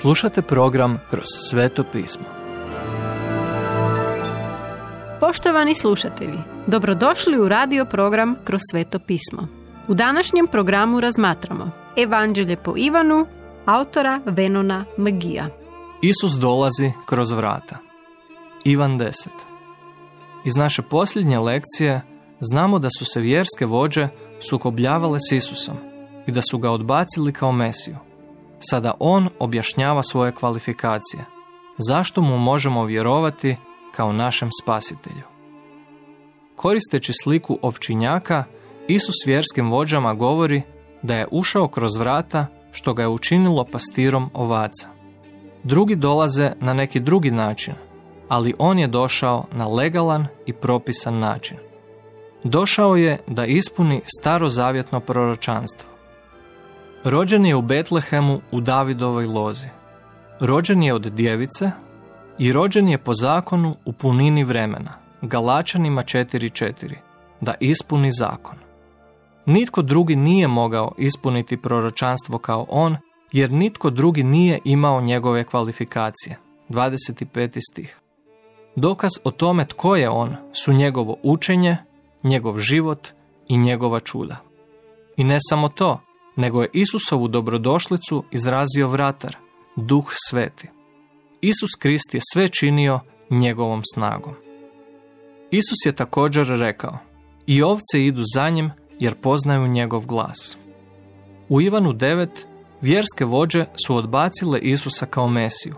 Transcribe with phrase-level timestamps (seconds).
[0.00, 2.24] Slušate program Kroz sveto pismo.
[5.20, 9.48] Poštovani slušatelji, dobrodošli u radio program Kroz sveto pismo.
[9.88, 13.26] U današnjem programu razmatramo Evanđelje po Ivanu,
[13.64, 15.48] autora Venona Magija.
[16.02, 17.78] Isus dolazi kroz vrata.
[18.64, 19.28] Ivan 10.
[20.44, 22.02] Iz naše posljednje lekcije
[22.40, 24.08] znamo da su se vjerske vođe
[24.50, 25.76] sukobljavale s Isusom
[26.26, 27.96] i da su ga odbacili kao Mesiju.
[28.58, 31.24] Sada on objašnjava svoje kvalifikacije.
[31.78, 33.56] Zašto mu možemo vjerovati
[33.92, 35.22] kao našem spasitelju?
[36.56, 38.44] Koristeći sliku ovčinjaka,
[38.88, 40.62] Isus vjerskim vođama govori
[41.02, 44.88] da je ušao kroz vrata što ga je učinilo pastirom ovaca.
[45.62, 47.74] Drugi dolaze na neki drugi način,
[48.28, 51.56] ali on je došao na legalan i propisan način.
[52.44, 55.95] Došao je da ispuni starozavjetno proročanstvo.
[57.08, 59.68] Rođen je u Betlehemu u Davidovoj lozi.
[60.40, 61.70] Rođen je od djevice
[62.38, 66.94] i rođen je po zakonu u punini vremena, Galačanima 4.4,
[67.40, 68.54] da ispuni zakon.
[69.46, 72.96] Nitko drugi nije mogao ispuniti proročanstvo kao on,
[73.32, 76.38] jer nitko drugi nije imao njegove kvalifikacije.
[76.68, 77.58] 25.
[77.72, 78.00] stih.
[78.76, 81.76] Dokaz o tome tko je on su njegovo učenje,
[82.22, 83.08] njegov život
[83.48, 84.36] i njegova čuda.
[85.16, 86.00] I ne samo to,
[86.36, 89.36] nego je Isusovu dobrodošlicu izrazio vratar,
[89.76, 90.68] duh sveti.
[91.40, 94.34] Isus Krist je sve činio njegovom snagom.
[95.50, 96.98] Isus je također rekao,
[97.46, 100.56] i ovce idu za njim jer poznaju njegov glas.
[101.48, 102.28] U Ivanu 9
[102.80, 105.74] vjerske vođe su odbacile Isusa kao Mesiju.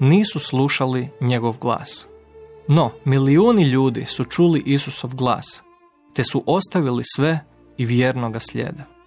[0.00, 2.08] Nisu slušali njegov glas.
[2.68, 5.62] No, milijuni ljudi su čuli Isusov glas,
[6.14, 7.40] te su ostavili sve
[7.76, 8.97] i vjerno ga slijede.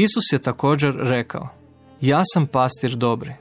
[0.00, 1.48] Isus je također rekao,
[2.00, 3.32] ja sam pastir dobri.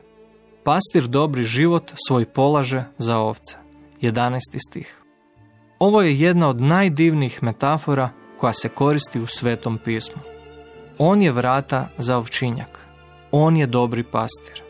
[0.63, 3.57] Pastir dobri život svoj polaže za ovce.
[4.01, 4.39] 11.
[4.69, 5.01] stih.
[5.79, 8.09] Ovo je jedna od najdivnijih metafora
[8.39, 10.21] koja se koristi u Svetom pismu.
[10.97, 12.79] On je vrata za ovčinjak.
[13.31, 14.61] On je dobri pastir.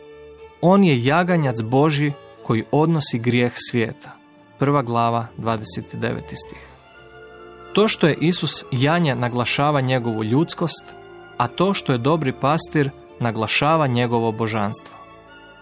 [0.60, 2.12] On je jaganjac Boži
[2.46, 4.10] koji odnosi grijeh svijeta.
[4.58, 6.18] Prva glava, 29.
[6.46, 6.66] stih.
[7.72, 10.84] To što je Isus janje naglašava njegovu ljudskost,
[11.40, 12.90] a to što je dobri pastir
[13.20, 14.96] naglašava njegovo božanstvo.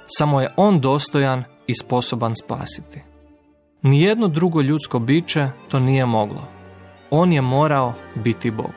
[0.07, 3.03] Samo je on dostojan i sposoban spasiti.
[3.83, 6.43] Nijedno drugo ljudsko biće to nije moglo.
[7.11, 8.73] On je morao biti Bog.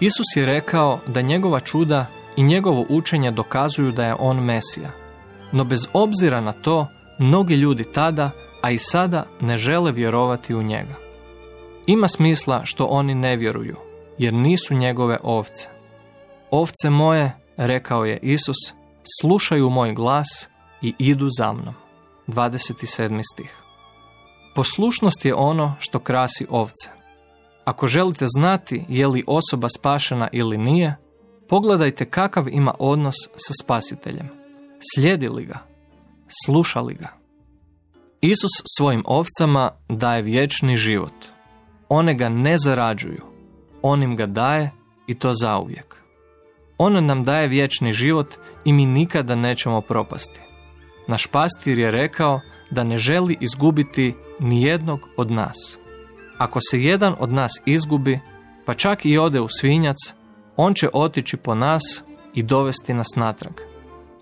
[0.00, 4.90] Isus je rekao da njegova čuda i njegovo učenje dokazuju da je on Mesija.
[5.52, 6.86] No bez obzira na to,
[7.18, 8.30] mnogi ljudi tada,
[8.62, 10.94] a i sada ne žele vjerovati u njega.
[11.86, 13.76] Ima smisla što oni ne vjeruju,
[14.20, 15.68] jer nisu njegove ovce.
[16.50, 18.56] Ovce moje, rekao je Isus,
[19.20, 20.48] slušaju moj glas
[20.82, 21.74] i idu za mnom.
[22.26, 23.20] 27.
[23.32, 23.56] stih.
[24.54, 26.88] Poslušnost je ono što krasi ovce.
[27.64, 30.96] Ako želite znati je li osoba spašena ili nije,
[31.48, 34.28] pogledajte kakav ima odnos sa spasiteljem.
[34.94, 35.58] Slijedi li ga?
[36.44, 37.08] Sluša li ga?
[38.20, 41.14] Isus svojim ovcama daje vječni život.
[41.88, 43.29] One ga ne zarađuju.
[43.82, 44.70] On im ga daje
[45.06, 45.96] i to zauvijek.
[46.78, 50.40] On nam daje vječni život i mi nikada nećemo propasti.
[51.08, 55.78] Naš pastir je rekao da ne želi izgubiti ni jednog od nas.
[56.38, 58.20] Ako se jedan od nas izgubi,
[58.64, 59.96] pa čak i ode u svinjac,
[60.56, 61.82] on će otići po nas
[62.34, 63.60] i dovesti nas natrag,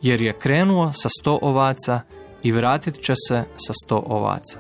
[0.03, 2.01] jer je krenuo sa sto ovaca
[2.43, 4.59] i vratit će se sa sto ovaca.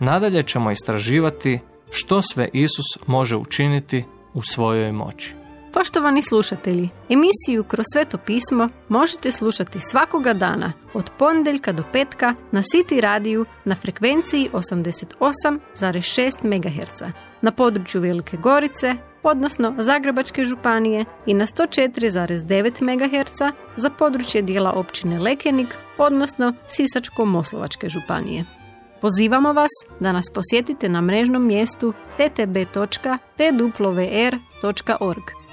[0.00, 1.58] Nadalje ćemo istraživati
[1.90, 4.04] što sve Isus može učiniti
[4.34, 5.34] u svojoj moći.
[5.76, 12.62] Poštovani slušatelji, emisiju Kroz sveto pismo možete slušati svakoga dana od ponedjeljka do petka na
[12.62, 17.02] City radiju na frekvenciji 88,6 MHz
[17.40, 25.18] na području Velike Gorice, odnosno Zagrebačke županije i na 104,9 MHz za područje dijela općine
[25.18, 28.55] Lekenik, odnosno Sisačko-Moslovačke županije.
[29.00, 29.70] Pozivamo vas
[30.00, 33.20] da nas posjetite na mrežnom mjestu ttb.twr.org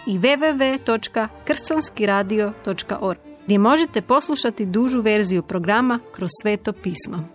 [0.07, 7.27] i www.krcanskiradio.org gdje možete poslušati dužu verziju programa kroz sveto pismo.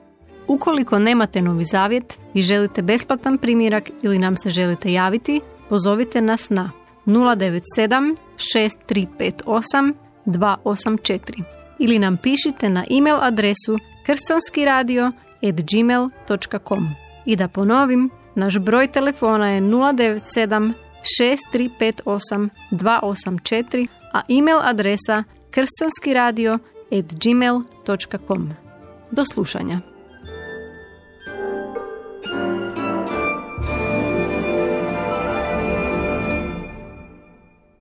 [0.46, 6.50] Ukoliko nemate novi zavjet i želite besplatan primjerak ili nam se želite javiti, pozovite nas
[6.50, 6.70] na
[7.06, 9.94] 097 6358
[10.26, 11.42] 284
[11.78, 13.78] ili nam pišite na e-mail adresu
[15.42, 16.88] krcanskiradio.gmail.com
[17.24, 20.72] I da ponovim, naš broj telefona je 097
[21.20, 26.58] 6358 284, a e-mail adresa kršćanski radio
[27.24, 28.50] gmail.com.
[29.10, 29.97] Do slušanja.